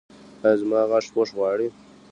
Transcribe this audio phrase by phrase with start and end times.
[0.43, 1.67] ایا زما غاښ پوښ غواړي؟